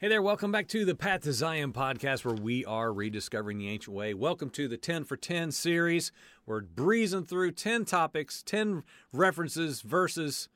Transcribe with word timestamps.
Hey 0.00 0.08
there, 0.08 0.22
welcome 0.22 0.50
back 0.50 0.66
to 0.68 0.86
the 0.86 0.94
Path 0.94 1.24
to 1.24 1.32
Zion 1.34 1.74
podcast 1.74 2.24
where 2.24 2.34
we 2.34 2.64
are 2.64 2.90
rediscovering 2.90 3.58
the 3.58 3.68
ancient 3.68 3.94
way. 3.94 4.14
Welcome 4.14 4.48
to 4.52 4.66
the 4.66 4.78
10 4.78 5.04
for 5.04 5.14
10 5.14 5.52
series. 5.52 6.10
We're 6.46 6.62
breezing 6.62 7.26
through 7.26 7.52
10 7.52 7.84
topics, 7.84 8.42
10 8.42 8.82
references, 9.12 9.82
verses 9.82 10.48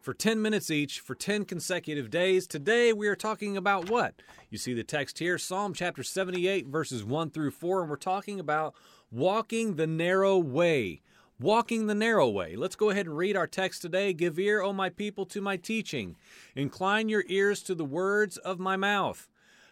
for 0.00 0.14
10 0.14 0.40
minutes 0.40 0.70
each 0.70 1.00
for 1.00 1.16
10 1.16 1.44
consecutive 1.44 2.08
days. 2.08 2.46
Today 2.46 2.92
we 2.92 3.08
are 3.08 3.16
talking 3.16 3.56
about 3.56 3.90
what? 3.90 4.14
You 4.48 4.58
see 4.58 4.74
the 4.74 4.84
text 4.84 5.18
here, 5.18 5.38
Psalm 5.38 5.74
chapter 5.74 6.04
78, 6.04 6.68
verses 6.68 7.02
1 7.02 7.30
through 7.30 7.50
4, 7.50 7.80
and 7.80 7.90
we're 7.90 7.96
talking 7.96 8.38
about 8.38 8.76
walking 9.10 9.74
the 9.74 9.88
narrow 9.88 10.38
way 10.38 11.02
walking 11.40 11.86
the 11.86 11.94
narrow 11.94 12.28
way. 12.28 12.56
Let's 12.56 12.76
go 12.76 12.90
ahead 12.90 13.06
and 13.06 13.16
read 13.16 13.36
our 13.36 13.46
text 13.46 13.82
today. 13.82 14.12
Give 14.12 14.38
ear, 14.38 14.62
O 14.62 14.72
my 14.72 14.88
people, 14.88 15.26
to 15.26 15.40
my 15.40 15.56
teaching. 15.56 16.16
Incline 16.54 17.08
your 17.08 17.24
ears 17.28 17.62
to 17.64 17.74
the 17.74 17.84
words 17.84 18.36
of 18.38 18.58
my 18.58 18.76
mouth. 18.76 19.28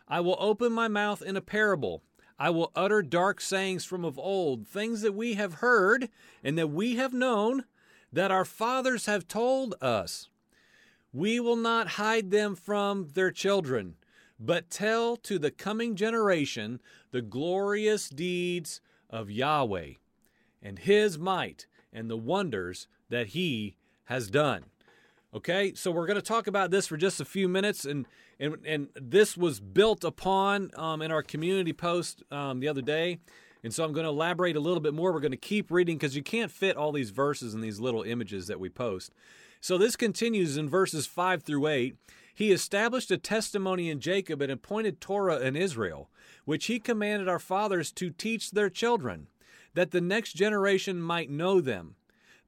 I 0.09 0.21
will 0.21 0.37
open 0.39 0.73
my 0.73 0.89
mouth 0.89 1.23
in 1.23 1.37
a 1.37 1.41
parable. 1.41 2.03
I 2.39 2.51
will 2.51 2.73
utter 2.75 3.03
dark 3.03 3.41
sayings 3.41 3.85
from 3.85 4.05
of 4.05 4.19
old, 4.19 4.67
things 4.67 5.03
that 5.03 5.15
we 5.15 5.35
have 5.35 5.55
heard 5.55 6.09
and 6.43 6.59
that 6.59 6.71
we 6.71 6.97
have 6.97 7.13
known, 7.13 7.65
that 8.13 8.33
our 8.33 8.45
fathers 8.45 9.07
have 9.07 9.29
told 9.29 9.75
us. 9.81 10.29
We 11.13 11.39
will 11.39 11.57
not 11.57 11.89
hide 11.89 12.31
them 12.31 12.57
from 12.57 13.11
their 13.15 13.31
children, 13.31 13.95
but 14.41 14.71
tell 14.71 15.17
to 15.19 15.39
the 15.39 15.51
coming 15.51 15.95
generation 15.95 16.81
the 17.13 17.23
glorious 17.23 18.09
deeds 18.09 18.81
of 19.09 19.31
Yahweh 19.31 19.93
and 20.63 20.79
his 20.79 21.19
might 21.19 21.67
and 21.93 22.09
the 22.09 22.17
wonders 22.17 22.87
that 23.11 23.29
he 23.29 23.77
has 24.05 24.31
done. 24.31 24.65
Okay, 25.35 25.73
so 25.75 25.91
we're 25.91 26.07
going 26.07 26.17
to 26.17 26.23
talk 26.23 26.47
about 26.47 26.71
this 26.71 26.87
for 26.87 26.99
just 26.99 27.21
a 27.21 27.25
few 27.25 27.49
minutes, 27.49 27.87
and 27.87 28.07
and 28.39 28.57
and 28.67 28.89
this 28.95 29.37
was 29.37 29.61
built 29.61 30.05
upon 30.05 30.71
um, 30.77 31.01
in 31.01 31.11
our 31.11 31.23
community 31.23 31.73
post 31.73 32.23
um, 32.31 32.61
the 32.61 32.69
other 32.69 32.83
day, 32.83 33.19
and 33.65 33.73
so 33.73 33.83
I'm 33.83 33.95
going 33.95 34.05
to 34.05 34.11
elaborate 34.11 34.57
a 34.57 34.61
little 34.61 34.81
bit 34.81 34.93
more. 34.93 35.11
We're 35.11 35.21
going 35.21 35.31
to 35.31 35.39
keep 35.39 35.71
reading 35.71 35.97
because 35.97 36.15
you 36.15 36.23
can't 36.23 36.51
fit 36.51 36.77
all 36.77 36.93
these 36.93 37.11
verses 37.11 37.55
and 37.55 37.65
these 37.65 37.81
little 37.81 38.03
images 38.03 38.47
that 38.49 38.61
we 38.61 38.69
post. 38.69 39.13
So 39.61 39.79
this 39.79 39.97
continues 39.97 40.59
in 40.59 40.69
verses 40.69 41.07
five 41.07 41.45
through 41.45 41.67
eight. 41.67 41.97
He 42.35 42.53
established 42.53 43.11
a 43.11 43.17
testimony 43.17 43.89
in 43.89 44.01
Jacob 44.01 44.43
and 44.43 44.53
appointed 44.53 45.01
Torah 45.01 45.39
in 45.39 45.57
Israel, 45.57 46.11
which 46.45 46.67
he 46.67 46.79
commanded 46.79 47.29
our 47.29 47.39
fathers 47.39 47.93
to 47.93 48.11
teach 48.11 48.51
their 48.51 48.69
children 48.69 49.29
that 49.75 49.91
the 49.91 50.01
next 50.01 50.35
generation 50.35 51.01
might 51.01 51.31
know 51.31 51.61
them, 51.61 51.97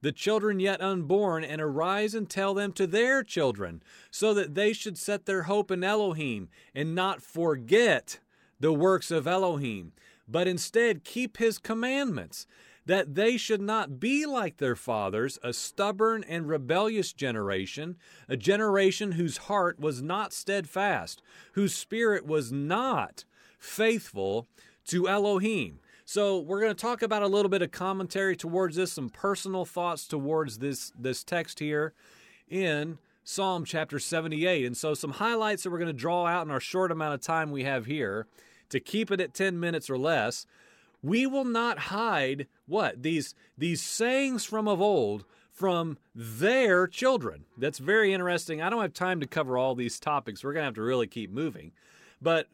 the 0.01 0.11
children 0.11 0.59
yet 0.59 0.81
unborn, 0.81 1.43
and 1.43 1.61
arise 1.61 2.13
and 2.13 2.29
tell 2.29 2.53
them 2.53 2.71
to 2.73 2.85
their 2.85 3.23
children, 3.23 3.81
so 4.11 4.33
that 4.33 4.55
they 4.55 4.73
should 4.73 4.97
set 4.97 5.25
their 5.25 5.43
hope 5.43 5.71
in 5.71 5.83
Elohim 5.83 6.49
and 6.73 6.93
not 6.93 7.21
forget 7.21 8.19
the 8.59 8.73
works 8.73 9.11
of 9.11 9.27
Elohim, 9.27 9.93
but 10.27 10.47
instead 10.47 11.03
keep 11.03 11.37
his 11.37 11.57
commandments, 11.57 12.45
that 12.85 13.15
they 13.15 13.35
should 13.35 13.61
not 13.61 13.99
be 13.99 14.25
like 14.25 14.57
their 14.57 14.75
fathers, 14.75 15.39
a 15.41 15.51
stubborn 15.51 16.23
and 16.27 16.47
rebellious 16.47 17.13
generation, 17.13 17.95
a 18.29 18.37
generation 18.37 19.13
whose 19.13 19.37
heart 19.37 19.79
was 19.79 20.01
not 20.01 20.31
steadfast, 20.31 21.21
whose 21.53 21.73
spirit 21.73 22.25
was 22.25 22.51
not 22.51 23.25
faithful 23.57 24.47
to 24.85 25.07
Elohim. 25.07 25.79
So 26.07 26.39
we're 26.39 26.61
going 26.61 26.73
to 26.73 26.79
talk 26.79 27.01
about 27.01 27.23
a 27.23 27.27
little 27.27 27.49
bit 27.49 27.63
of 27.63 27.71
commentary 27.71 28.35
towards 28.35 28.75
this, 28.75 28.93
some 28.93 29.09
personal 29.09 29.65
thoughts 29.65 30.07
towards 30.07 30.59
this 30.59 30.91
this 30.97 31.23
text 31.23 31.57
here 31.57 31.93
in 32.47 32.99
Psalm 33.23 33.65
chapter 33.65 33.97
78. 33.97 34.67
And 34.67 34.77
so 34.77 34.93
some 34.93 35.13
highlights 35.13 35.63
that 35.63 35.71
we're 35.71 35.79
going 35.79 35.87
to 35.87 35.93
draw 35.93 36.27
out 36.27 36.45
in 36.45 36.51
our 36.51 36.59
short 36.59 36.91
amount 36.91 37.15
of 37.15 37.21
time 37.21 37.49
we 37.49 37.63
have 37.63 37.87
here 37.87 38.27
to 38.69 38.79
keep 38.79 39.09
it 39.09 39.19
at 39.19 39.33
10 39.33 39.59
minutes 39.59 39.89
or 39.89 39.97
less. 39.97 40.45
We 41.01 41.25
will 41.25 41.43
not 41.43 41.79
hide 41.79 42.45
what? 42.67 43.01
These 43.01 43.33
these 43.57 43.81
sayings 43.81 44.45
from 44.45 44.67
of 44.67 44.79
old 44.79 45.25
from 45.51 45.97
their 46.13 46.85
children. 46.85 47.45
That's 47.57 47.79
very 47.79 48.13
interesting. 48.13 48.61
I 48.61 48.69
don't 48.69 48.81
have 48.81 48.93
time 48.93 49.21
to 49.21 49.27
cover 49.27 49.57
all 49.57 49.73
these 49.73 49.99
topics. 49.99 50.43
We're 50.43 50.53
going 50.53 50.63
to 50.63 50.67
have 50.67 50.75
to 50.75 50.83
really 50.83 51.07
keep 51.07 51.31
moving. 51.31 51.71
But 52.21 52.47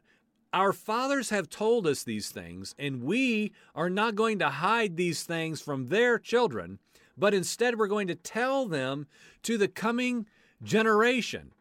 our 0.53 0.73
fathers 0.73 1.29
have 1.29 1.49
told 1.49 1.87
us 1.87 2.03
these 2.03 2.29
things, 2.29 2.75
and 2.77 3.03
we 3.03 3.53
are 3.73 3.89
not 3.89 4.15
going 4.15 4.39
to 4.39 4.49
hide 4.49 4.97
these 4.97 5.23
things 5.23 5.61
from 5.61 5.87
their 5.87 6.19
children, 6.19 6.79
but 7.17 7.33
instead 7.33 7.77
we're 7.77 7.87
going 7.87 8.07
to 8.07 8.15
tell 8.15 8.67
them 8.67 9.07
to 9.43 9.57
the 9.57 9.67
coming 9.67 10.25
generation. 10.63 11.51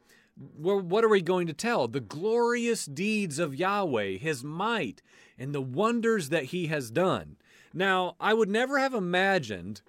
What 0.57 1.05
are 1.05 1.09
we 1.09 1.23
going 1.23 1.47
to 1.49 1.53
tell? 1.53 1.87
The 1.87 2.01
glorious 2.01 2.87
deeds 2.87 3.39
of 3.39 3.55
Yahweh, 3.55 4.19
His 4.19 4.43
might, 4.43 5.03
and 5.39 5.55
the 5.55 5.61
wonders 5.61 6.31
that 6.31 6.45
He 6.47 6.67
has 6.69 6.91
done. 6.91 7.37
Now, 7.73 8.17
I 8.19 8.35
would 8.35 8.49
never 8.49 8.79
have 8.79 8.95
imagined, 8.95 9.83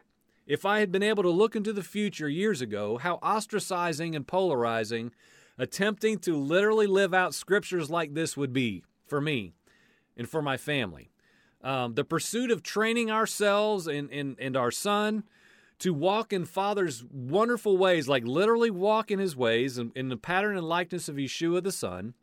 if 0.45 0.65
I 0.65 0.79
had 0.79 0.91
been 0.91 1.03
able 1.03 1.23
to 1.23 1.29
look 1.29 1.55
into 1.55 1.73
the 1.73 1.83
future 1.83 2.29
years 2.29 2.61
ago, 2.61 2.97
how 2.97 3.17
ostracizing 3.17 4.15
and 4.15 4.27
polarizing 4.27 5.11
attempting 5.57 6.17
to 6.17 6.35
literally 6.35 6.87
live 6.87 7.13
out 7.13 7.33
scriptures 7.33 7.89
like 7.89 8.13
this 8.13 8.35
would 8.35 8.51
be 8.53 8.83
for 9.11 9.19
me 9.19 9.51
and 10.15 10.29
for 10.29 10.41
my 10.41 10.55
family. 10.55 11.11
Um, 11.61 11.95
the 11.95 12.05
pursuit 12.05 12.49
of 12.49 12.63
training 12.63 13.11
ourselves 13.11 13.85
and, 13.85 14.09
and, 14.09 14.37
and 14.39 14.55
our 14.55 14.71
son 14.71 15.25
to 15.79 15.93
walk 15.93 16.31
in 16.31 16.45
Father's 16.45 17.03
wonderful 17.11 17.77
ways, 17.77 18.07
like 18.07 18.23
literally 18.23 18.71
walk 18.71 19.11
in 19.11 19.19
his 19.19 19.35
ways 19.35 19.77
in, 19.77 19.91
in 19.97 20.07
the 20.07 20.15
pattern 20.15 20.55
and 20.55 20.65
likeness 20.65 21.09
of 21.09 21.17
Yeshua 21.17 21.61
the 21.61 21.73
Son, 21.73 22.13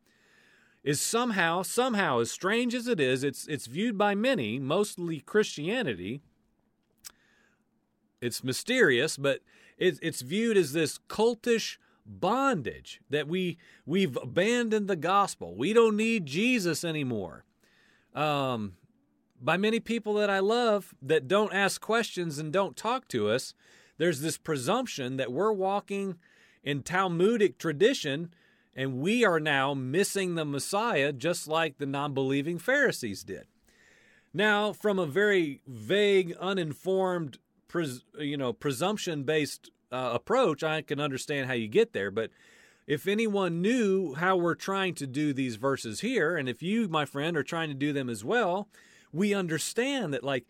is 0.82 0.98
somehow, 0.98 1.60
somehow, 1.60 2.20
as 2.20 2.30
strange 2.30 2.74
as 2.74 2.88
it 2.88 3.00
is, 3.00 3.22
it's, 3.22 3.46
it's 3.48 3.66
viewed 3.66 3.98
by 3.98 4.14
many, 4.14 4.58
mostly 4.58 5.20
Christianity. 5.20 6.22
It's 8.22 8.42
mysterious, 8.42 9.18
but 9.18 9.40
it, 9.76 9.98
it's 10.00 10.22
viewed 10.22 10.56
as 10.56 10.72
this 10.72 10.98
cultish 11.06 11.76
bondage 12.08 13.00
that 13.10 13.28
we 13.28 13.58
we've 13.86 14.16
abandoned 14.16 14.88
the 14.88 14.96
gospel. 14.96 15.54
We 15.54 15.72
don't 15.72 15.96
need 15.96 16.26
Jesus 16.26 16.84
anymore. 16.84 17.44
Um, 18.14 18.74
by 19.40 19.56
many 19.56 19.78
people 19.78 20.14
that 20.14 20.30
I 20.30 20.40
love 20.40 20.94
that 21.02 21.28
don't 21.28 21.52
ask 21.52 21.80
questions 21.80 22.38
and 22.38 22.52
don't 22.52 22.76
talk 22.76 23.06
to 23.08 23.28
us, 23.28 23.54
there's 23.98 24.20
this 24.20 24.38
presumption 24.38 25.16
that 25.16 25.32
we're 25.32 25.52
walking 25.52 26.16
in 26.64 26.82
Talmudic 26.82 27.58
tradition 27.58 28.32
and 28.74 29.00
we 29.00 29.24
are 29.24 29.40
now 29.40 29.74
missing 29.74 30.34
the 30.34 30.44
Messiah 30.44 31.12
just 31.12 31.48
like 31.48 31.78
the 31.78 31.86
non 31.86 32.14
believing 32.14 32.58
Pharisees 32.58 33.24
did. 33.24 33.46
Now, 34.32 34.72
from 34.72 34.98
a 34.98 35.06
very 35.06 35.62
vague, 35.66 36.36
uninformed, 36.38 37.38
pres- 37.66 38.04
you 38.18 38.36
know, 38.36 38.52
presumption 38.52 39.24
based 39.24 39.70
uh, 39.90 40.10
approach, 40.12 40.62
I 40.62 40.82
can 40.82 41.00
understand 41.00 41.46
how 41.46 41.54
you 41.54 41.68
get 41.68 41.92
there. 41.92 42.10
But 42.10 42.30
if 42.86 43.06
anyone 43.06 43.60
knew 43.60 44.14
how 44.14 44.36
we're 44.36 44.54
trying 44.54 44.94
to 44.96 45.06
do 45.06 45.32
these 45.32 45.56
verses 45.56 46.00
here, 46.00 46.36
and 46.36 46.48
if 46.48 46.62
you, 46.62 46.88
my 46.88 47.04
friend, 47.04 47.36
are 47.36 47.42
trying 47.42 47.68
to 47.68 47.74
do 47.74 47.92
them 47.92 48.08
as 48.08 48.24
well, 48.24 48.68
we 49.12 49.34
understand 49.34 50.12
that, 50.14 50.24
like, 50.24 50.46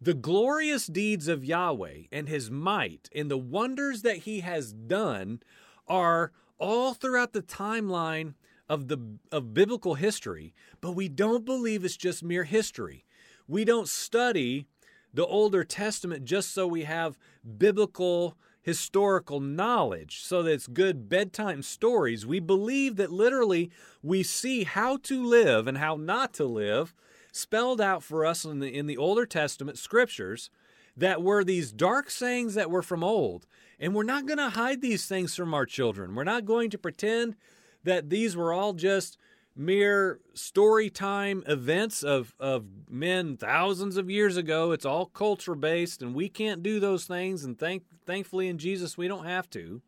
the 0.00 0.14
glorious 0.14 0.86
deeds 0.86 1.28
of 1.28 1.44
Yahweh 1.44 2.04
and 2.12 2.28
his 2.28 2.50
might 2.50 3.08
and 3.14 3.30
the 3.30 3.38
wonders 3.38 4.02
that 4.02 4.18
he 4.18 4.40
has 4.40 4.72
done 4.72 5.40
are 5.88 6.32
all 6.58 6.94
throughout 6.94 7.32
the 7.32 7.42
timeline 7.42 8.34
of 8.68 8.88
the 8.88 8.98
of 9.32 9.54
biblical 9.54 9.94
history, 9.94 10.54
but 10.80 10.92
we 10.92 11.08
don't 11.08 11.44
believe 11.44 11.84
it's 11.84 11.96
just 11.96 12.22
mere 12.22 12.44
history. 12.44 13.04
We 13.48 13.64
don't 13.64 13.88
study 13.88 14.66
the 15.12 15.26
Older 15.26 15.64
Testament 15.64 16.24
just 16.24 16.52
so 16.52 16.66
we 16.66 16.84
have 16.84 17.18
biblical 17.56 18.36
historical 18.68 19.40
knowledge 19.40 20.20
so 20.20 20.42
that 20.42 20.52
it's 20.52 20.66
good 20.66 21.08
bedtime 21.08 21.62
stories. 21.62 22.26
We 22.26 22.38
believe 22.38 22.96
that 22.96 23.10
literally 23.10 23.70
we 24.02 24.22
see 24.22 24.64
how 24.64 24.98
to 25.04 25.24
live 25.24 25.66
and 25.66 25.78
how 25.78 25.96
not 25.96 26.34
to 26.34 26.44
live 26.44 26.94
spelled 27.32 27.80
out 27.80 28.02
for 28.02 28.26
us 28.26 28.44
in 28.44 28.58
the, 28.58 28.68
in 28.68 28.84
the 28.84 28.98
Older 28.98 29.24
Testament 29.24 29.78
scriptures 29.78 30.50
that 30.94 31.22
were 31.22 31.42
these 31.42 31.72
dark 31.72 32.10
sayings 32.10 32.52
that 32.56 32.70
were 32.70 32.82
from 32.82 33.02
old. 33.02 33.46
And 33.80 33.94
we're 33.94 34.02
not 34.02 34.26
going 34.26 34.36
to 34.36 34.50
hide 34.50 34.82
these 34.82 35.06
things 35.06 35.34
from 35.34 35.54
our 35.54 35.64
children. 35.64 36.14
We're 36.14 36.24
not 36.24 36.44
going 36.44 36.68
to 36.68 36.76
pretend 36.76 37.36
that 37.84 38.10
these 38.10 38.36
were 38.36 38.52
all 38.52 38.74
just 38.74 39.16
mere 39.58 40.20
story 40.34 40.88
time 40.88 41.42
events 41.48 42.04
of, 42.04 42.32
of 42.38 42.64
men 42.88 43.36
thousands 43.36 43.96
of 43.96 44.08
years 44.08 44.36
ago. 44.36 44.70
It's 44.70 44.86
all 44.86 45.06
culture 45.06 45.56
based, 45.56 46.00
and 46.00 46.14
we 46.14 46.28
can't 46.28 46.62
do 46.62 46.78
those 46.78 47.06
things. 47.06 47.44
And 47.44 47.58
thank, 47.58 47.82
thankfully, 48.06 48.46
in 48.46 48.58
Jesus, 48.58 48.96
we 48.96 49.08
don't 49.08 49.26
have 49.26 49.50
to. 49.50 49.82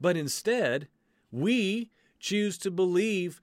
But 0.00 0.16
instead, 0.16 0.88
we 1.30 1.90
choose 2.18 2.56
to 2.58 2.70
believe, 2.70 3.40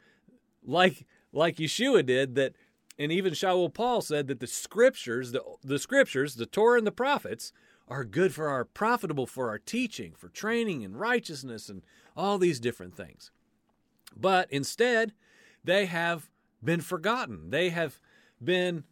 like, 0.66 1.06
like 1.32 1.58
Yeshua 1.58 2.04
did, 2.04 2.34
that, 2.34 2.56
and 2.98 3.12
even 3.12 3.34
Shaul 3.34 3.72
Paul 3.72 4.02
said 4.02 4.28
that 4.28 4.40
the 4.40 4.48
scriptures, 4.48 5.34
the, 5.34 5.44
the 5.64 5.80
scriptures, 5.80 6.36
the 6.36 6.48
Torah 6.48 6.80
and 6.80 6.88
the 6.88 6.92
prophets, 6.92 7.54
are 7.88 8.04
good 8.04 8.34
for 8.34 8.50
our 8.50 8.66
profitable 8.66 9.28
for 9.28 9.50
our 9.50 9.60
teaching, 9.60 10.14
for 10.18 10.30
training 10.30 10.82
in 10.82 10.96
righteousness, 10.96 11.70
and 11.70 11.84
all 12.18 12.40
these 12.40 12.60
different 12.60 12.96
things. 12.96 13.30
But 14.16 14.52
instead, 14.52 15.14
they 15.64 15.86
have 15.86 16.30
been 16.64 16.82
forgotten. 16.82 17.50
They 17.50 17.70
have 17.70 18.00
been 18.44 18.84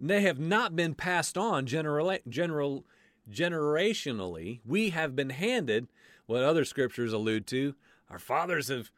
they 0.00 0.22
have 0.22 0.38
not 0.38 0.74
been 0.74 0.94
passed 0.94 1.36
on 1.36 1.66
general, 1.66 2.16
general 2.26 2.86
generationally. 3.30 4.60
We 4.64 4.90
have 4.90 5.14
been 5.14 5.30
handed 5.30 5.88
what 6.26 6.42
other 6.42 6.64
scriptures 6.64 7.12
allude 7.12 7.46
to. 7.48 7.74
Our 8.08 8.18
fathers 8.18 8.68
have 8.68 8.90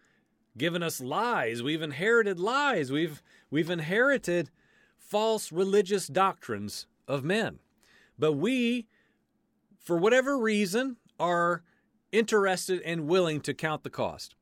given 0.56 0.82
us 0.82 1.00
lies. 1.00 1.62
We've 1.62 1.82
inherited 1.82 2.38
lies. 2.38 2.93
We've 2.93 3.22
we've 3.50 3.70
inherited 3.70 4.50
false 4.96 5.50
religious 5.50 6.06
doctrines 6.06 6.87
of 7.08 7.25
men. 7.25 7.58
But 8.19 8.34
we 8.34 8.87
for 9.78 9.96
whatever 9.96 10.38
reason 10.38 10.96
are 11.19 11.62
interested 12.12 12.81
and 12.82 13.08
willing 13.08 13.40
to 13.40 13.55
count 13.55 13.82
the 13.82 13.90
cost. 13.90 14.37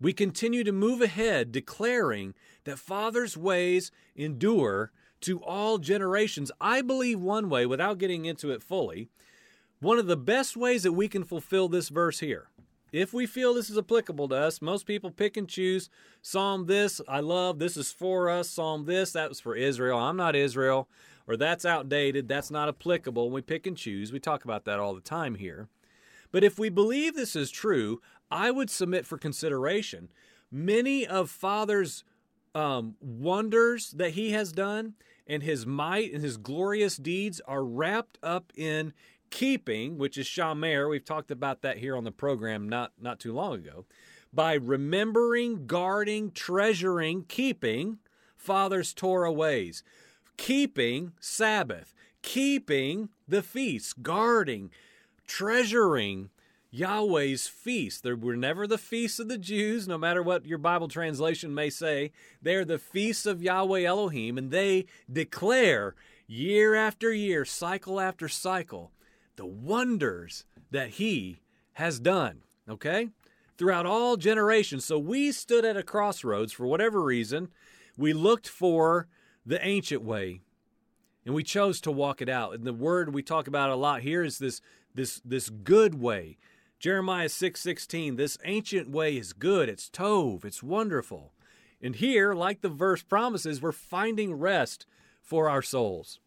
We 0.00 0.12
continue 0.12 0.64
to 0.64 0.72
move 0.72 1.02
ahead 1.02 1.52
declaring 1.52 2.34
that 2.64 2.78
Father's 2.78 3.36
ways 3.36 3.90
endure 4.16 4.92
to 5.22 5.42
all 5.42 5.78
generations. 5.78 6.50
I 6.60 6.80
believe 6.80 7.20
one 7.20 7.50
way, 7.50 7.66
without 7.66 7.98
getting 7.98 8.24
into 8.24 8.50
it 8.50 8.62
fully, 8.62 9.08
one 9.80 9.98
of 9.98 10.06
the 10.06 10.16
best 10.16 10.56
ways 10.56 10.82
that 10.82 10.92
we 10.92 11.08
can 11.08 11.24
fulfill 11.24 11.68
this 11.68 11.88
verse 11.90 12.20
here, 12.20 12.48
if 12.92 13.12
we 13.12 13.26
feel 13.26 13.54
this 13.54 13.70
is 13.70 13.78
applicable 13.78 14.28
to 14.28 14.34
us, 14.34 14.60
most 14.60 14.84
people 14.86 15.10
pick 15.10 15.36
and 15.36 15.48
choose 15.48 15.88
Psalm 16.22 16.66
this, 16.66 17.00
I 17.06 17.20
love, 17.20 17.58
this 17.58 17.76
is 17.76 17.92
for 17.92 18.28
us, 18.28 18.50
Psalm 18.50 18.84
this, 18.84 19.12
that 19.12 19.28
was 19.28 19.40
for 19.40 19.54
Israel, 19.54 19.98
I'm 19.98 20.16
not 20.16 20.34
Israel, 20.34 20.88
or 21.28 21.36
that's 21.36 21.64
outdated, 21.64 22.26
that's 22.26 22.50
not 22.50 22.68
applicable. 22.68 23.30
We 23.30 23.42
pick 23.42 23.66
and 23.66 23.76
choose. 23.76 24.12
We 24.12 24.18
talk 24.18 24.44
about 24.44 24.64
that 24.64 24.80
all 24.80 24.94
the 24.94 25.00
time 25.00 25.36
here. 25.36 25.68
But 26.32 26.44
if 26.44 26.58
we 26.58 26.68
believe 26.68 27.14
this 27.14 27.34
is 27.34 27.50
true, 27.50 28.00
I 28.30 28.50
would 28.50 28.70
submit 28.70 29.06
for 29.06 29.18
consideration 29.18 30.10
many 30.50 31.06
of 31.06 31.30
Father's 31.30 32.04
um, 32.54 32.96
wonders 33.00 33.92
that 33.92 34.10
he 34.10 34.32
has 34.32 34.52
done 34.52 34.94
and 35.26 35.42
his 35.42 35.66
might 35.66 36.12
and 36.12 36.22
his 36.22 36.36
glorious 36.36 36.96
deeds 36.96 37.40
are 37.46 37.64
wrapped 37.64 38.18
up 38.22 38.52
in 38.56 38.92
keeping, 39.30 39.96
which 39.96 40.18
is 40.18 40.26
shamar. 40.26 40.90
We've 40.90 41.04
talked 41.04 41.30
about 41.30 41.62
that 41.62 41.78
here 41.78 41.96
on 41.96 42.04
the 42.04 42.10
program 42.10 42.68
not, 42.68 42.92
not 43.00 43.20
too 43.20 43.32
long 43.32 43.54
ago. 43.54 43.86
By 44.32 44.54
remembering, 44.54 45.66
guarding, 45.66 46.32
treasuring, 46.32 47.24
keeping 47.28 47.98
Father's 48.36 48.92
Torah 48.92 49.32
ways, 49.32 49.82
keeping 50.36 51.12
Sabbath, 51.20 51.94
keeping 52.22 53.10
the 53.28 53.42
feasts, 53.42 53.92
guarding, 53.92 54.70
treasuring 55.30 56.28
Yahweh's 56.72 57.46
feast. 57.46 58.02
They 58.02 58.12
were 58.14 58.34
never 58.34 58.66
the 58.66 58.78
feasts 58.78 59.20
of 59.20 59.28
the 59.28 59.38
Jews, 59.38 59.86
no 59.86 59.96
matter 59.96 60.24
what 60.24 60.44
your 60.44 60.58
Bible 60.58 60.88
translation 60.88 61.54
may 61.54 61.70
say. 61.70 62.10
They're 62.42 62.64
the 62.64 62.80
feasts 62.80 63.26
of 63.26 63.42
Yahweh 63.42 63.82
Elohim, 63.82 64.36
and 64.36 64.50
they 64.50 64.86
declare 65.10 65.94
year 66.26 66.74
after 66.74 67.12
year, 67.12 67.44
cycle 67.44 68.00
after 68.00 68.28
cycle, 68.28 68.90
the 69.36 69.46
wonders 69.46 70.44
that 70.72 70.90
He 70.90 71.42
has 71.74 72.00
done. 72.00 72.42
Okay? 72.68 73.10
Throughout 73.56 73.86
all 73.86 74.16
generations. 74.16 74.84
So 74.84 74.98
we 74.98 75.30
stood 75.30 75.64
at 75.64 75.76
a 75.76 75.84
crossroads 75.84 76.52
for 76.52 76.66
whatever 76.66 77.00
reason. 77.00 77.50
We 77.96 78.12
looked 78.12 78.48
for 78.48 79.06
the 79.46 79.64
ancient 79.64 80.02
way 80.02 80.40
and 81.24 81.34
we 81.34 81.42
chose 81.42 81.80
to 81.82 81.90
walk 81.90 82.22
it 82.22 82.28
out. 82.28 82.54
And 82.54 82.64
the 82.64 82.72
word 82.72 83.14
we 83.14 83.22
talk 83.22 83.46
about 83.46 83.70
a 83.70 83.76
lot 83.76 84.02
here 84.02 84.22
is 84.22 84.38
this 84.38 84.60
this 84.94 85.20
this 85.24 85.50
good 85.50 86.00
way 86.00 86.38
Jeremiah 86.80 87.28
6:16, 87.28 88.16
this 88.16 88.38
ancient 88.42 88.88
way 88.88 89.18
is 89.18 89.34
good, 89.34 89.68
it's 89.68 89.90
tov, 89.90 90.46
it's 90.46 90.62
wonderful. 90.62 91.34
And 91.82 91.94
here, 91.94 92.34
like 92.34 92.62
the 92.62 92.70
verse 92.70 93.02
promises, 93.02 93.60
we're 93.60 93.72
finding 93.72 94.32
rest 94.32 94.86
for 95.20 95.50
our 95.50 95.60
souls. 95.60 96.20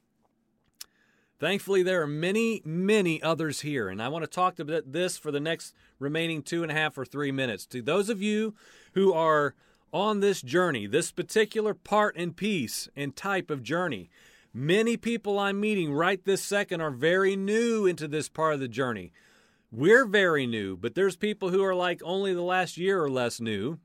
Thankfully, 1.39 1.81
there 1.81 2.03
are 2.03 2.07
many, 2.07 2.61
many 2.63 3.21
others 3.21 3.61
here, 3.61 3.89
and 3.89 4.01
I 4.01 4.07
want 4.09 4.23
to 4.23 4.29
talk 4.29 4.59
about 4.59 4.91
this 4.91 5.17
for 5.17 5.31
the 5.31 5.39
next 5.39 5.73
remaining 5.97 6.43
two 6.43 6.61
and 6.61 6.71
a 6.71 6.75
half 6.75 6.97
or 6.99 7.03
three 7.03 7.31
minutes. 7.31 7.65
To 7.67 7.81
those 7.81 8.07
of 8.07 8.21
you 8.21 8.53
who 8.93 9.11
are 9.11 9.55
on 9.91 10.19
this 10.19 10.41
journey, 10.41 10.85
this 10.85 11.11
particular 11.11 11.73
part 11.73 12.15
and 12.15 12.35
piece 12.35 12.87
and 12.95 13.15
type 13.15 13.49
of 13.49 13.63
journey, 13.63 14.11
many 14.53 14.97
people 14.97 15.39
I'm 15.39 15.59
meeting 15.59 15.93
right 15.93 16.23
this 16.23 16.43
second 16.43 16.81
are 16.81 16.91
very 16.91 17.35
new 17.35 17.85
into 17.85 18.07
this 18.07 18.29
part 18.29 18.53
of 18.53 18.59
the 18.59 18.67
journey. 18.67 19.11
We're 19.71 20.05
very 20.05 20.45
new, 20.45 20.77
but 20.77 20.93
there's 20.93 21.15
people 21.15 21.49
who 21.49 21.63
are 21.63 21.73
like 21.73 22.01
only 22.03 22.33
the 22.33 22.43
last 22.43 22.77
year 22.77 23.03
or 23.03 23.09
less 23.09 23.41
new. 23.41 23.79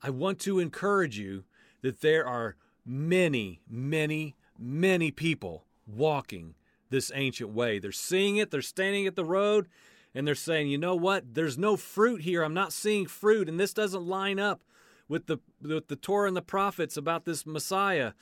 I 0.00 0.10
want 0.10 0.38
to 0.40 0.60
encourage 0.60 1.18
you 1.18 1.44
that 1.82 2.00
there 2.00 2.26
are 2.26 2.56
many, 2.86 3.60
many, 3.68 4.36
many 4.58 5.10
people 5.10 5.64
walking 5.86 6.54
this 6.90 7.10
ancient 7.14 7.50
way. 7.50 7.78
They're 7.78 7.90
seeing 7.90 8.36
it, 8.36 8.50
they're 8.50 8.62
standing 8.62 9.06
at 9.06 9.16
the 9.16 9.24
road, 9.24 9.68
and 10.14 10.26
they're 10.26 10.34
saying, 10.36 10.68
you 10.68 10.78
know 10.78 10.94
what? 10.94 11.34
There's 11.34 11.58
no 11.58 11.76
fruit 11.76 12.22
here. 12.22 12.44
I'm 12.44 12.54
not 12.54 12.72
seeing 12.72 13.06
fruit, 13.06 13.48
and 13.48 13.58
this 13.58 13.74
doesn't 13.74 14.06
line 14.06 14.38
up 14.38 14.62
with 15.08 15.26
the 15.26 15.38
with 15.60 15.88
the 15.88 15.96
Torah 15.96 16.28
and 16.28 16.36
the 16.36 16.42
prophets 16.42 16.96
about 16.96 17.24
this 17.24 17.44
Messiah. 17.44 18.12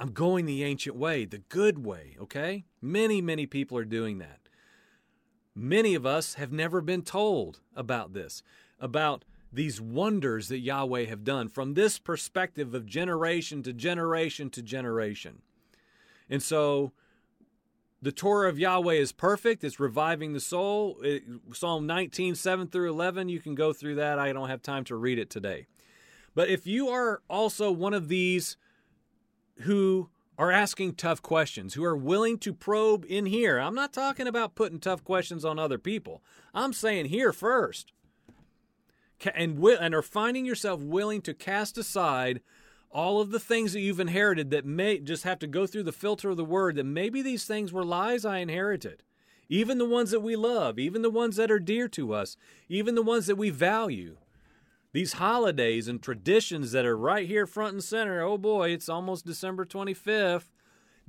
I'm 0.00 0.12
going 0.12 0.46
the 0.46 0.64
ancient 0.64 0.96
way, 0.96 1.26
the 1.26 1.42
good 1.50 1.84
way, 1.84 2.16
okay? 2.18 2.64
Many, 2.80 3.20
many 3.20 3.44
people 3.44 3.76
are 3.76 3.84
doing 3.84 4.16
that. 4.18 4.40
Many 5.54 5.94
of 5.94 6.06
us 6.06 6.34
have 6.34 6.50
never 6.50 6.80
been 6.80 7.02
told 7.02 7.60
about 7.76 8.14
this, 8.14 8.42
about 8.80 9.26
these 9.52 9.78
wonders 9.78 10.48
that 10.48 10.60
Yahweh 10.60 11.04
have 11.04 11.22
done 11.22 11.50
from 11.50 11.74
this 11.74 11.98
perspective 11.98 12.72
of 12.72 12.86
generation 12.86 13.62
to 13.62 13.74
generation 13.74 14.48
to 14.50 14.62
generation. 14.62 15.42
And 16.30 16.42
so 16.42 16.92
the 18.00 18.12
Torah 18.12 18.48
of 18.48 18.58
Yahweh 18.58 18.94
is 18.94 19.12
perfect. 19.12 19.62
It's 19.62 19.78
reviving 19.78 20.32
the 20.32 20.40
soul. 20.40 20.96
It, 21.02 21.24
Psalm 21.52 21.86
19, 21.86 22.36
7 22.36 22.68
through 22.68 22.88
11, 22.88 23.28
you 23.28 23.40
can 23.40 23.54
go 23.54 23.74
through 23.74 23.96
that. 23.96 24.18
I 24.18 24.32
don't 24.32 24.48
have 24.48 24.62
time 24.62 24.84
to 24.84 24.96
read 24.96 25.18
it 25.18 25.28
today. 25.28 25.66
But 26.34 26.48
if 26.48 26.66
you 26.66 26.88
are 26.88 27.20
also 27.28 27.70
one 27.70 27.92
of 27.92 28.08
these 28.08 28.56
who 29.60 30.10
are 30.38 30.50
asking 30.50 30.94
tough 30.94 31.20
questions, 31.20 31.74
who 31.74 31.84
are 31.84 31.96
willing 31.96 32.38
to 32.38 32.54
probe 32.54 33.04
in 33.08 33.26
here. 33.26 33.58
I'm 33.58 33.74
not 33.74 33.92
talking 33.92 34.26
about 34.26 34.54
putting 34.54 34.80
tough 34.80 35.04
questions 35.04 35.44
on 35.44 35.58
other 35.58 35.78
people. 35.78 36.22
I'm 36.54 36.72
saying 36.72 37.06
here 37.06 37.32
first. 37.32 37.92
And, 39.34 39.62
and 39.62 39.94
are 39.94 40.00
finding 40.00 40.46
yourself 40.46 40.80
willing 40.80 41.20
to 41.22 41.34
cast 41.34 41.76
aside 41.76 42.40
all 42.90 43.20
of 43.20 43.30
the 43.30 43.38
things 43.38 43.74
that 43.74 43.80
you've 43.80 44.00
inherited 44.00 44.50
that 44.50 44.64
may 44.64 44.98
just 44.98 45.24
have 45.24 45.38
to 45.40 45.46
go 45.46 45.66
through 45.66 45.82
the 45.84 45.92
filter 45.92 46.30
of 46.30 46.38
the 46.38 46.44
word 46.44 46.76
that 46.76 46.84
maybe 46.84 47.20
these 47.20 47.44
things 47.44 47.72
were 47.72 47.84
lies 47.84 48.24
I 48.24 48.38
inherited. 48.38 49.02
Even 49.50 49.78
the 49.78 49.84
ones 49.84 50.10
that 50.10 50.20
we 50.20 50.36
love, 50.36 50.78
even 50.78 51.02
the 51.02 51.10
ones 51.10 51.36
that 51.36 51.50
are 51.50 51.58
dear 51.58 51.86
to 51.88 52.14
us, 52.14 52.36
even 52.68 52.94
the 52.94 53.02
ones 53.02 53.26
that 53.26 53.36
we 53.36 53.50
value 53.50 54.16
these 54.92 55.14
holidays 55.14 55.88
and 55.88 56.02
traditions 56.02 56.72
that 56.72 56.84
are 56.84 56.96
right 56.96 57.26
here 57.26 57.46
front 57.46 57.74
and 57.74 57.84
center. 57.84 58.22
Oh 58.22 58.38
boy, 58.38 58.70
it's 58.70 58.88
almost 58.88 59.26
December 59.26 59.64
25th. 59.64 60.48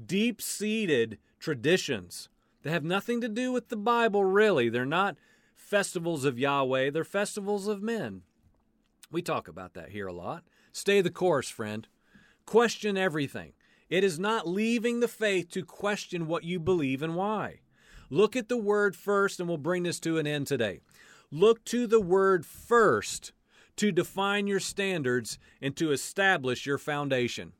Deep 0.04 0.42
seated 0.42 1.18
traditions 1.40 2.30
that 2.64 2.72
have 2.72 2.84
nothing 2.84 3.22
to 3.22 3.30
do 3.30 3.52
with 3.52 3.70
the 3.70 3.78
Bible, 3.78 4.24
really. 4.24 4.70
They're 4.70 4.86
not 4.86 5.16
festivals 5.56 6.26
of 6.26 6.38
Yahweh, 6.38 6.92
they're 6.92 7.04
festivals 7.04 7.68
of 7.68 7.82
men. 7.82 8.22
We 9.10 9.22
talk 9.22 9.48
about 9.48 9.74
that 9.74 9.90
here 9.90 10.08
a 10.08 10.14
lot. 10.14 10.44
Stay 10.72 11.02
the 11.02 11.10
course, 11.10 11.50
friend. 11.50 11.88
Question 12.46 12.98
everything. 12.98 13.54
It 13.90 14.04
is 14.04 14.18
not 14.18 14.48
leaving 14.48 15.00
the 15.00 15.08
faith 15.08 15.50
to 15.52 15.66
question 15.66 16.28
what 16.28 16.46
you 16.46 16.60
believe 16.60 17.02
and 17.02 17.16
why. 17.16 17.60
Look 18.10 18.36
at 18.36 18.48
the 18.48 18.58
word 18.58 18.96
first, 18.96 19.40
and 19.40 19.50
we'll 19.50 19.58
bring 19.58 19.84
this 19.84 20.00
to 20.02 20.18
an 20.18 20.28
end 20.28 20.48
today. 20.48 20.80
Look 21.30 21.64
to 21.66 21.88
the 21.88 22.00
word 22.00 22.46
first 22.46 23.34
to 23.82 23.92
define 23.92 24.46
your 24.46 24.60
standards 24.60 25.40
and 25.60 25.76
to 25.76 25.92
establish 25.92 26.68
your 26.68 26.78
foundation. 26.78 27.52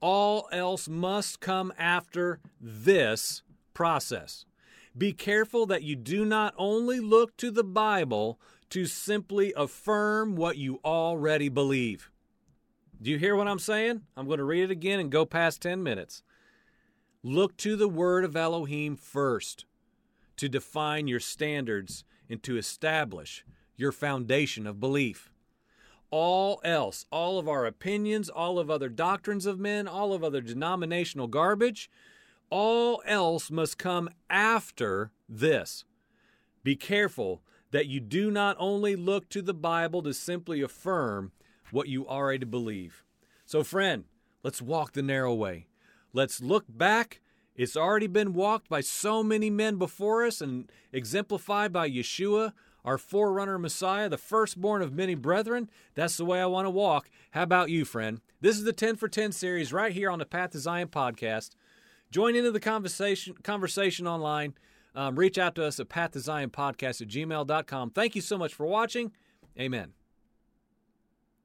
All 0.00 0.48
else 0.52 0.88
must 0.88 1.40
come 1.40 1.72
after 1.76 2.38
this 2.60 3.42
process. 3.72 4.44
Be 4.96 5.12
careful 5.12 5.66
that 5.66 5.82
you 5.82 5.96
do 5.96 6.24
not 6.24 6.54
only 6.56 7.00
look 7.00 7.36
to 7.38 7.50
the 7.50 7.64
Bible 7.64 8.38
to 8.70 8.86
simply 8.86 9.52
affirm 9.56 10.36
what 10.36 10.56
you 10.56 10.78
already 10.84 11.48
believe. 11.48 12.12
Do 13.02 13.10
you 13.10 13.18
hear 13.18 13.34
what 13.34 13.48
I'm 13.48 13.58
saying? 13.58 14.02
I'm 14.16 14.28
going 14.28 14.38
to 14.38 14.44
read 14.44 14.62
it 14.62 14.70
again 14.70 15.00
and 15.00 15.10
go 15.10 15.24
past 15.24 15.60
10 15.62 15.82
minutes. 15.82 16.22
Look 17.24 17.56
to 17.56 17.74
the 17.74 17.88
word 17.88 18.24
of 18.24 18.36
Elohim 18.36 18.94
first 18.94 19.64
to 20.36 20.48
define 20.48 21.08
your 21.08 21.18
standards 21.18 22.04
and 22.30 22.40
to 22.44 22.56
establish 22.56 23.44
your 23.76 23.92
foundation 23.92 24.66
of 24.66 24.80
belief. 24.80 25.30
All 26.10 26.60
else, 26.64 27.06
all 27.10 27.38
of 27.38 27.48
our 27.48 27.66
opinions, 27.66 28.28
all 28.28 28.58
of 28.58 28.70
other 28.70 28.88
doctrines 28.88 29.46
of 29.46 29.58
men, 29.58 29.88
all 29.88 30.12
of 30.12 30.22
other 30.22 30.40
denominational 30.40 31.26
garbage, 31.26 31.90
all 32.50 33.02
else 33.04 33.50
must 33.50 33.78
come 33.78 34.08
after 34.30 35.10
this. 35.28 35.84
Be 36.62 36.76
careful 36.76 37.42
that 37.72 37.86
you 37.86 37.98
do 37.98 38.30
not 38.30 38.56
only 38.60 38.94
look 38.94 39.28
to 39.30 39.42
the 39.42 39.54
Bible 39.54 40.02
to 40.02 40.14
simply 40.14 40.62
affirm 40.62 41.32
what 41.72 41.88
you 41.88 42.06
already 42.06 42.44
believe. 42.44 43.02
So, 43.44 43.64
friend, 43.64 44.04
let's 44.44 44.62
walk 44.62 44.92
the 44.92 45.02
narrow 45.02 45.34
way. 45.34 45.66
Let's 46.12 46.40
look 46.40 46.64
back. 46.68 47.20
It's 47.56 47.76
already 47.76 48.06
been 48.06 48.32
walked 48.32 48.68
by 48.68 48.80
so 48.80 49.24
many 49.24 49.50
men 49.50 49.76
before 49.76 50.24
us 50.24 50.40
and 50.40 50.70
exemplified 50.92 51.72
by 51.72 51.90
Yeshua, 51.90 52.52
our 52.84 52.98
forerunner 52.98 53.58
Messiah, 53.58 54.08
the 54.08 54.18
firstborn 54.18 54.82
of 54.82 54.92
many 54.92 55.14
brethren. 55.14 55.70
That's 55.94 56.16
the 56.16 56.24
way 56.24 56.40
I 56.40 56.46
want 56.46 56.66
to 56.66 56.70
walk. 56.70 57.08
How 57.30 57.42
about 57.42 57.70
you, 57.70 57.84
friend? 57.84 58.20
This 58.40 58.56
is 58.56 58.64
the 58.64 58.72
10 58.72 58.96
for 58.96 59.08
10 59.08 59.32
series 59.32 59.72
right 59.72 59.92
here 59.92 60.10
on 60.10 60.18
the 60.18 60.26
Path 60.26 60.50
to 60.50 60.58
Zion 60.58 60.88
podcast. 60.88 61.50
Join 62.10 62.36
into 62.36 62.52
the 62.52 62.60
conversation 62.60 63.34
conversation 63.42 64.06
online. 64.06 64.54
Um, 64.94 65.18
reach 65.18 65.38
out 65.38 65.56
to 65.56 65.64
us 65.64 65.80
at 65.80 65.88
path 65.88 66.12
to 66.12 66.20
Zion 66.20 66.50
podcast 66.50 67.00
at 67.02 67.08
gmail.com. 67.08 67.90
Thank 67.90 68.14
you 68.14 68.20
so 68.20 68.38
much 68.38 68.54
for 68.54 68.66
watching. 68.66 69.12
Amen. 69.58 70.03